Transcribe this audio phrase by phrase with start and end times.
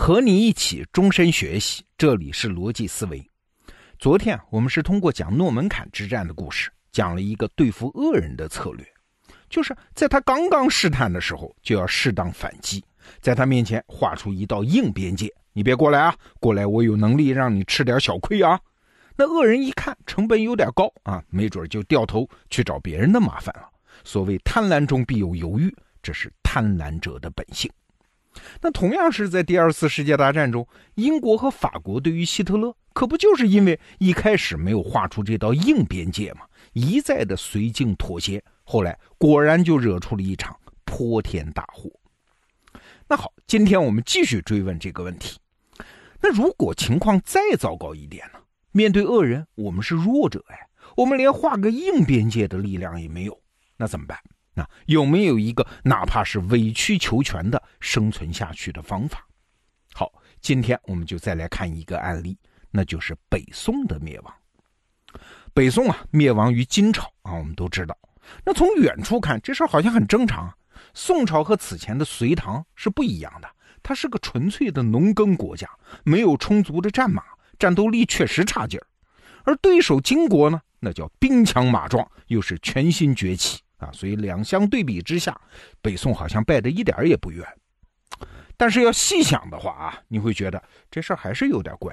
[0.00, 3.22] 和你一起终身学习，这里是逻辑思维。
[3.98, 8.86] 昨天我们是通过讲诺门坎之战的故事，讲了一个对付恶人的策略，
[9.50, 12.82] 就是在他刚刚试探的时候，就要适当反击，
[13.20, 15.30] 在他面前画出一道硬边界。
[15.52, 16.16] 你别过来啊！
[16.40, 18.58] 过来，我有能力让你吃点小亏啊！
[19.16, 23.68] 那恶人一看成本有点高啊，没准就掉头去找别人的麻烦了。
[24.02, 25.70] 所谓贪婪中必有犹豫，
[26.02, 27.70] 这是贪婪者的本性。
[28.60, 36.40] 那同样是在第二次世界大战中，英国和法国对于希特勒，可不就是因为一开始没有画出这道硬边界吗？
[36.72, 41.90] 一再的随境妥协，后来果然就惹出了一场泼天大祸。
[43.08, 45.38] 那好，今天我们继续追问这个问题。
[46.20, 48.38] 那如果情况再糟糕一点呢？
[48.72, 50.56] 面对恶人，我们是弱者哎，
[50.96, 53.36] 我们连画个硬边界的力量也没有，
[53.76, 54.16] 那怎么办？
[54.54, 59.26] 那有没有一个哪怕是委曲求全的生存下去的方法？
[59.94, 62.36] 好，今天我们就再来看一个案例，
[62.70, 64.34] 那就是北宋的灭亡。
[65.52, 67.96] 北宋啊，灭亡于金朝啊，我们都知道。
[68.44, 70.52] 那从远处看，这事儿好像很正常。
[70.94, 73.48] 宋朝和此前的隋唐是不一样的，
[73.82, 75.68] 它是个纯粹的农耕国家，
[76.04, 77.22] 没有充足的战马，
[77.58, 78.86] 战斗力确实差劲儿。
[79.44, 85.38] 而对手金国呢，那叫兵强马壮，又是全新崛起啊，所以两相对比之下，
[85.82, 87.44] 北宋好像败得一点也不冤。
[88.56, 91.92] 但是要细想的话啊，你会觉得这事儿还是有点怪。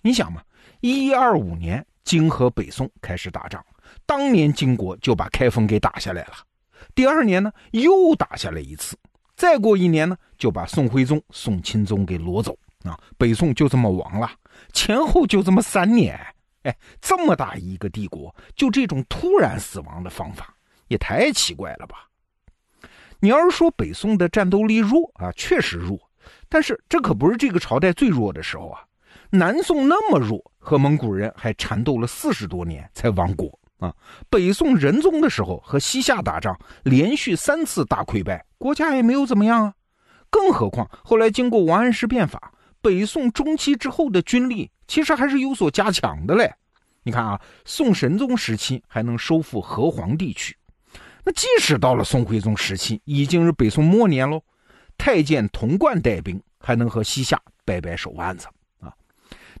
[0.00, 0.42] 你想嘛，
[0.80, 3.62] 一一二五年，金和北宋开始打仗，
[4.06, 6.34] 当年金国就把开封给打下来了。
[6.94, 8.96] 第二年呢，又打下来一次，
[9.36, 14.30] 再过一年呢，就把宋徽宗、宋钦宗给掳走啊，北宋就这么亡了。
[14.72, 16.18] 前后就这么三年，
[16.62, 20.54] 哎，这么大一个帝国，就这种突然死亡的方法，
[20.88, 22.08] 也太奇怪了吧？
[23.20, 25.98] 你要是说北宋的战斗力弱啊，确实弱，
[26.48, 28.80] 但是这可不是这个朝代最弱的时候啊。
[29.30, 33.94] 南宋那么弱，和蒙古人还缠斗了四十多年才亡国啊。
[34.30, 39.74] 北宋仁宗的时候和西夏打仗，连续三次大溃败，国家也没有怎么样啊。
[40.30, 46.50] 更何况后来经过王安石变法，北宋中期之后的军力其实还是有所加强的嘞。
[47.02, 50.56] 你看啊，宋神宗时期还能收复河湟地区。
[51.28, 54.42] 那即使到了宋徽宗时期，已经是北宋末年喽，
[54.96, 58.46] 太监童贯带兵还能和西夏掰掰手腕子
[58.80, 58.90] 啊！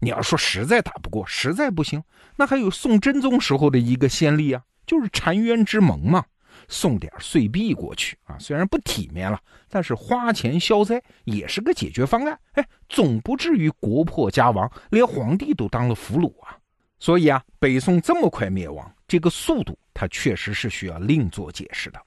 [0.00, 2.02] 你要说实在打不过，实在不行，
[2.36, 6.24] 那还有宋真宗时候的一个先例啊，就是澶渊之盟嘛，
[6.68, 12.40] 送点碎币过去啊，虽然不体面了，但是花钱消灾也是个解决方案。
[12.52, 16.56] 哎，总不至于国破家亡，连皇帝都当了俘虏啊！
[16.98, 19.78] 所以啊，北宋这么快灭亡，这个速度。
[19.98, 22.00] 他确实是需要另做解释的。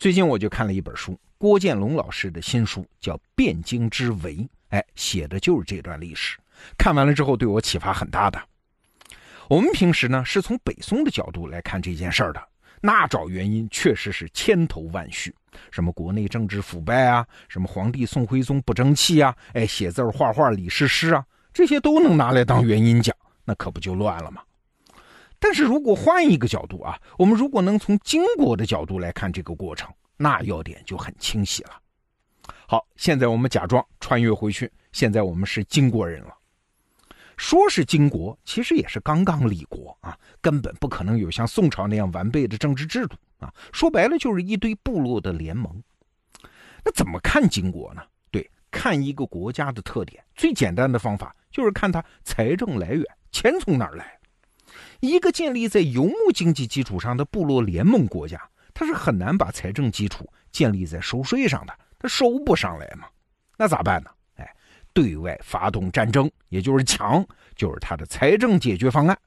[0.00, 4.34] 最近我就看了一本书，郭建龙老师的新书叫《汴京之围》，
[4.70, 6.36] 哎，写的就是这段历史。
[6.76, 8.42] 看完了之后，对我启发很大的。
[9.48, 12.42] 我们平时呢是从北宋的角度来看这件事儿的，
[12.80, 15.32] 那找原因确实是千头万绪，
[15.70, 24.42] 什么国内政治腐败啊，什么皇帝宋徽宗不争气啊，哎，写字画画李师师啊，这些都能拿来当原因讲，那可不就乱了吗？
[25.44, 31.72] 但是如果换一个角度啊，我们如果能从金国的角度来看这个过程，那要点就很清晰了。
[32.66, 36.34] 好，现在我们假装穿越回去，现在我们是金国人了。
[37.36, 43.52] 说是金国，其实也是刚刚立国啊，根本不可能有像宋朝那样完备的政治制度啊。
[43.70, 45.70] 说白了就是一堆部落的联盟。
[46.82, 48.00] 那怎么看金国呢？
[48.30, 54.18] 对，看一个国家的特点，最简单的方法就是看它财政来源，钱从哪儿来。
[55.00, 58.40] 一个建立在游牧经济基础上的部落联盟国家，
[58.72, 63.06] 它是很难把财政基础建立在收税上的，它收不上来嘛。
[63.56, 64.10] 那咋办呢？
[64.36, 64.54] 哎，
[64.92, 67.24] 对外发动战争，也就是抢，
[67.54, 69.18] 就是它的财政解决方案。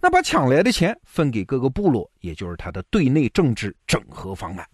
[0.00, 4.68] 那把抢来的钱分给各个部落，也就是它的对内政治整合方案。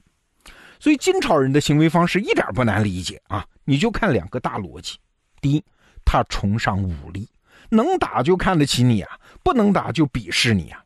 [0.80, 4.98] 所以金朝人的行为方式一点不难理解啊，你就看两个大逻辑：
[5.41, 5.65] 第一，
[6.04, 7.28] 他崇尚武力。
[7.70, 10.84] 能打就看得起你啊，不能打就鄙视你啊。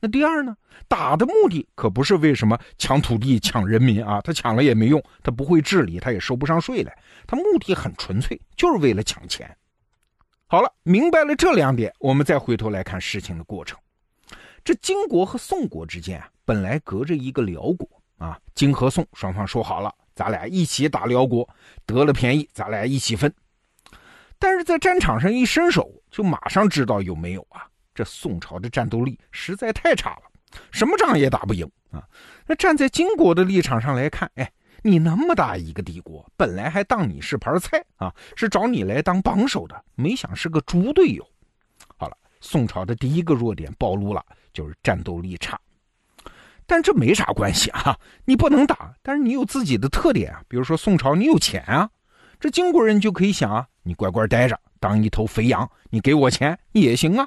[0.00, 0.54] 那第二呢？
[0.88, 6.96] 打的目的可不是为什么抢土地、抢人民啊，他抢了也没用，他不会治理，他也收不上税来。
[7.26, 9.56] 他目的很纯粹，就是为了抢钱。
[10.46, 13.76] 好了，明白了这两点，我们再回头来看事情的过程。
[14.62, 17.88] 这金国和宋国之间啊，本来隔着一个辽国
[18.18, 21.48] 啊，金和宋双方说好了，咱俩一起打辽国，
[21.86, 23.32] 得了便宜，咱俩一起分。
[24.38, 27.66] 但是在战场上一伸手，就马上知道有没有啊！
[27.96, 30.22] 这宋朝的战斗力实在太差了，
[30.70, 32.04] 什么仗也打不赢啊！
[32.46, 34.52] 那站在金国的立场上来看，哎，
[34.82, 41.26] 你那么大一个帝国，本来还当你是盘菜啊，是找你来当帮手的，没想是个猪队友。
[41.96, 44.22] 好了，宋朝的第一个弱点暴露了，
[44.52, 45.58] 就是战斗力差。
[46.66, 50.42] 但这没啥关系啊，你不能打，但是你有自己的特点啊。
[50.48, 51.88] 比如说宋朝，你有钱啊，
[52.38, 57.26] 这金国人就可以想啊，你乖乖待着，当一头肥羊，你给我钱也行啊。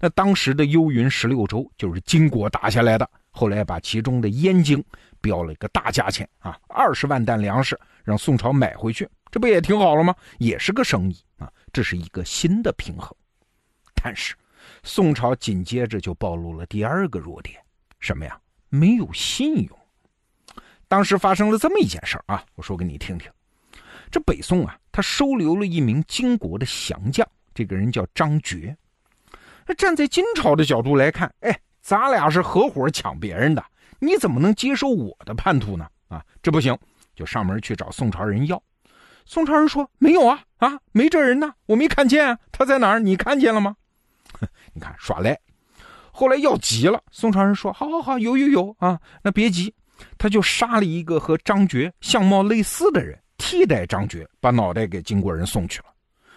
[0.00, 4.82] 那当时的幽云十六州就是金国打下来的，后来把其中的燕京
[5.20, 10.14] 标了一个大价钱啊，二十万担粮食让宋朝买回去，这不也挺好了吗？
[10.38, 13.14] 也是个生意啊，这是一个新的平衡。
[13.94, 14.34] 但是
[14.82, 17.60] 宋朝紧接着就暴露了第二个弱点。
[17.98, 18.38] 什么呀？
[18.68, 19.78] 没有信用。
[20.88, 23.30] 当时发生了这么一件事儿啊，我说给你听听。
[24.10, 28.76] 这北宋啊，他收留了一名金国的降将，这个人叫张觉。
[29.66, 33.64] 那站在金朝的角度来看，哎，咱俩是合伙抢别人的，
[33.98, 35.86] 你怎么能接受我的叛徒呢？
[36.08, 36.76] 啊，这不行，
[37.14, 38.62] 就上门去找宋朝人要。
[39.24, 43.00] 宋朝人说没有啊，啊，没这人呢，我没看见啊，他在哪儿？
[43.00, 43.74] 你看见了吗？
[44.72, 45.36] 你看耍赖。
[46.12, 49.74] 后来要急了，宋朝人说：“好好好，有有有啊，那别急。”
[50.16, 55.86] 他就杀了一个和张觉相貌类似的人，替代张觉，把脑袋给金国人送去了。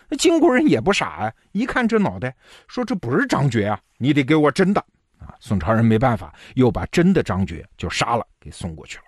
[0.10, 2.36] 那金国人也不傻啊，一看这脑袋，
[2.68, 4.84] 说：“这不是张觉啊，你得给我真的
[5.20, 9.04] 啊！”宋朝人没办法，又把真的张觉就杀了，给送过去了。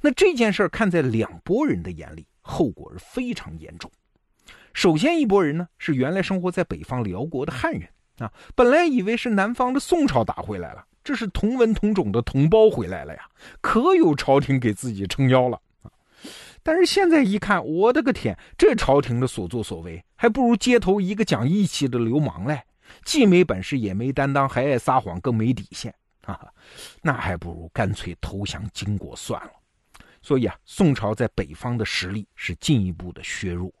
[0.00, 3.90] 那这件事看在两拨人的眼里，后果是非常严重。
[4.74, 7.88] 首先一拨人呢，是原来生活在北方辽国的汉人。
[8.18, 13.20] 啊，本来以为是南方的宋朝打回来了，这是同文同种的同胞回来了呀，
[13.60, 15.60] 可有朝廷给自己撑腰了！
[16.66, 22.60] 但是现在一看，我的个天，这朝廷的所作所为，还不如街头一个讲义气的流氓嘞，
[23.04, 26.44] 既没本事，也没担当，还爱撒谎，更没底线啊！
[27.00, 29.52] 那还不如干脆投降金国算了。
[30.20, 33.72] 所以啊，宋朝在北方的实力是进一步的削弱。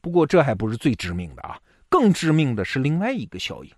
[0.00, 1.58] 不过这还不是最致命的啊！
[1.88, 3.72] 更致命的是另外一个效应，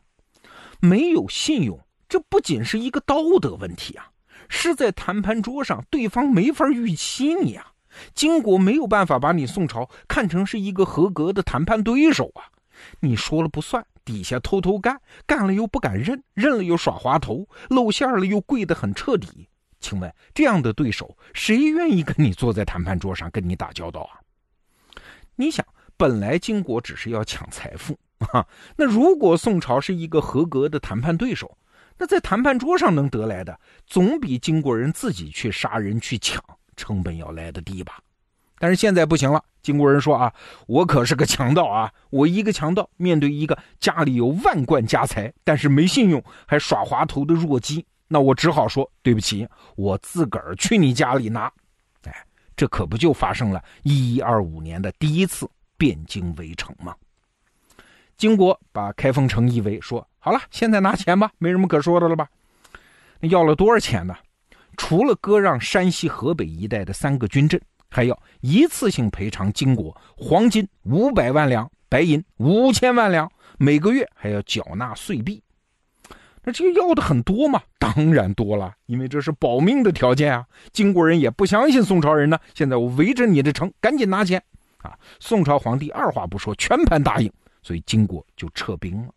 [0.80, 1.80] 没有信用，
[2.10, 4.10] 这不仅是一个道德问题啊，
[4.50, 7.72] 是在谈判桌上对方没法预期你啊，
[8.14, 12.44] 金国没有办法把你宋朝看成是一个合格的谈判对手啊，
[13.00, 19.48] 你说了不算，底下偷偷干，干了又不敢认，认了又耍滑头，露馅了又跪得很彻底，
[19.80, 24.20] 请问这样的对手，谁愿意跟你坐在谈判桌上跟你打交道啊？
[25.36, 25.64] 你想，
[25.96, 27.98] 本来金国只是要抢财富。
[28.32, 28.46] 啊，
[28.76, 31.58] 那如果宋朝是一个合格的谈判对手，
[31.98, 36.42] 那在谈判桌上能得来的，总比金国人自己去杀人去抢
[36.76, 37.98] 成本要来的低吧？
[38.58, 40.32] 但是现在不行了，金国人说啊，
[40.66, 51.52] 我可是个强盗啊，我一个强盗面对一个家里有万贯家财，但是没信用还耍滑头的弱鸡，那我只好说对不起，我自个儿去你家里拿。
[52.04, 52.14] 哎，
[52.56, 56.94] 这可不就发生了一一二五年的第一次汴京围城吗？
[58.16, 62.28] 金国把开封城一围，说：“好了，现在拿钱吧，没什么可说的了吧？
[63.18, 64.16] 那要了多少钱呢？
[64.74, 67.60] 除了割让山西、河北一带的三个军镇，
[67.90, 75.42] 还要一次性赔偿金国黄金五百万两，白银五千万两，每个月还要缴纳岁币。
[76.42, 77.62] 那这个要的很多吗？
[77.78, 80.44] 当然多了，因为这是保命的条件啊。
[80.72, 82.38] 金国人也不相信宋朝人呢。
[82.54, 84.42] 现在我围着你的城，赶紧拿钱
[84.78, 84.98] 啊！
[85.20, 87.32] 宋朝皇帝二话不说，全盘答应。”
[87.62, 89.14] 所以金国就撤兵了，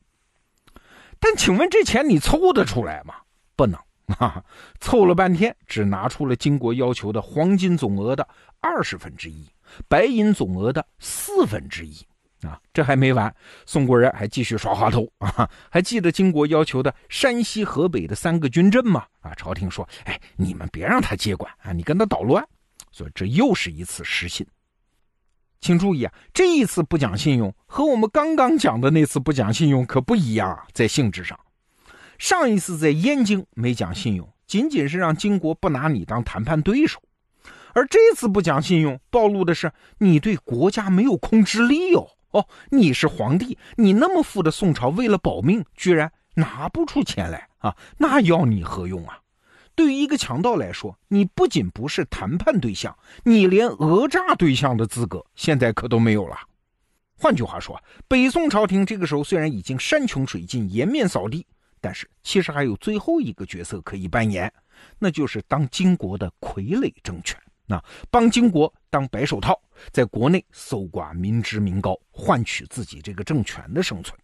[1.20, 3.16] 但请问这钱你凑得出来吗？
[3.58, 3.78] 不能
[4.20, 4.44] 啊！
[4.80, 8.28] 凑了半天，只拿出了金国要求的黄金总额的
[8.62, 9.46] 二十分之一，
[9.88, 11.94] 白银总额的四分之一
[12.42, 12.58] 啊！
[12.72, 13.34] 这还没完，
[13.66, 15.50] 宋国人还继续耍滑头啊！
[15.70, 19.06] 还记得金国要求的山西、河北的三个军镇吗？
[19.20, 19.34] 啊！
[19.36, 22.42] 朝廷说：“哎，你们别让他接管啊，你跟他捣乱。”
[22.92, 24.48] 所以这又是一次失信。
[25.60, 31.38] 请注意啊，这一次不讲信用和我们刚刚讲的那次不讲信用可不一样啊，在性质上，
[32.18, 37.02] 上一次在燕京没讲信用，仅仅是让金国不拿你当谈判对手，
[37.74, 42.08] 而这次不讲信用，暴露的是你对国家没有控制力哦。
[42.32, 49.20] 哦，你是皇帝，你那么富的宋朝，为了保命，居然拿不出钱来啊，那要你何用啊？
[49.76, 56.36] 对于一个强盗来说，你不仅不是谈判对象，你连讹诈对象的资格现在可都没有了。
[57.16, 61.46] 换句话说，北宋朝廷这个时候虽然已经山穷水尽、颜面扫地，
[61.80, 64.52] 但是其实还有最后一个角色可以扮演，
[65.00, 69.60] 那就是当金国的傀儡政权，那帮金国当白手套，
[69.92, 74.20] 在国内搜刮民脂民膏，换取自己这个政权的生存。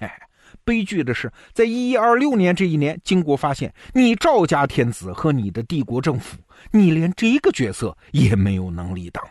[0.00, 0.18] 哎，
[0.64, 6.38] 悲剧的是，在一一二六年这一年，金国发现你赵家天子和你的帝国政府，
[6.70, 9.26] 你连这个角色也没有能力当。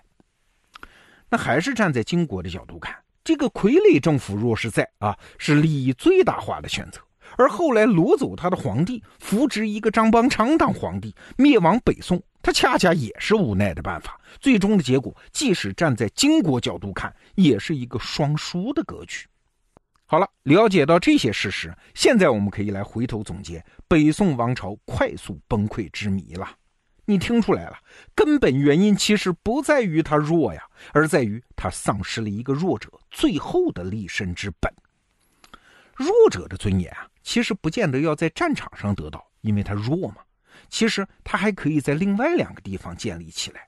[1.30, 7.02] 那还是站在金国的角度看，这个傀儡政府若是在啊，是利益最大化的选择。
[7.38, 14.20] 而后来掳走他的皇帝，扶植一个张邦昌当皇帝，灭亡北宋，他恰恰也是无奈的办法。
[14.40, 19.26] 最终的结果，即使站在金国角度看，也是一个双输的格局。
[20.08, 26.48] 好了，了解到这些事实，现在我们可以来回头总结北宋王朝快速崩溃之谜了。
[27.08, 27.78] 你听出来了，
[28.16, 30.64] 根本原因其实不在于他弱呀，
[30.94, 34.72] 而在于他丧失了一个弱者最后的立身之本。
[35.96, 40.18] 弱者的尊严啊，其实不见得要在战场上得到，因为他弱嘛。
[40.70, 43.68] 其实他还可以在另外两个地方建立起来。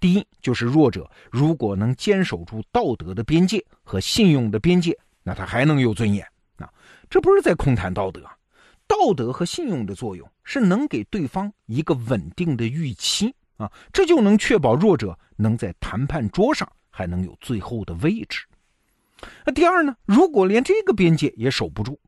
[0.00, 4.98] 第一，就是弱者如果能坚守住道德的边界和信用的边界。
[5.22, 6.26] 那他还能有尊严？
[6.56, 6.68] 啊，
[7.08, 8.28] 这不是在空谈道德。
[8.88, 18.44] 道德和信用的作用是能给对方一个稳定的预期啊，这就能确保弱者能在谈判桌上还能有最后的位置。
[19.46, 19.94] 那第二呢？
[20.06, 22.00] 如果连这个边界也守不住，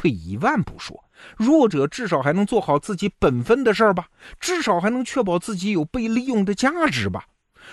[0.00, 1.04] 退一万步说，
[1.36, 4.08] 弱者至少还能做好自己本分的事儿吧，
[4.40, 7.26] 至少还能确保自己有被利用的价值吧。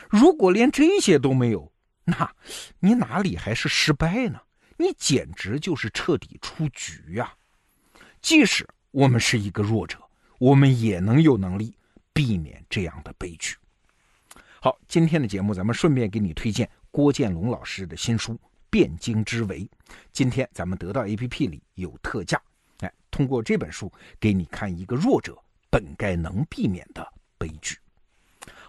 [0.09, 1.71] 如果连这些都没有，
[2.03, 2.29] 那
[2.81, 4.41] 你哪里还是失败呢？
[4.75, 7.33] 你简直就是彻底出局呀！
[8.21, 9.97] 即使我们是一个弱者，
[10.37, 11.73] 我们也能有能力
[12.11, 13.55] 避免这样的悲剧。
[14.59, 18.33] 好，今天的节目咱们顺便给你推荐郭建龙老师的新书
[18.77, 19.61] 《汴京之围》。
[20.11, 22.39] 今天咱们得到 APP 里有特价，
[22.81, 25.35] 哎，通过这本书给你看一个弱者
[25.71, 27.07] 本该能避免的
[27.39, 27.75] 悲剧。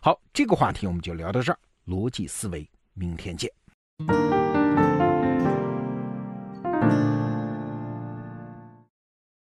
[0.00, 1.58] 好，这个话题我们就聊到这儿。
[1.86, 3.50] 逻辑思维，明天见。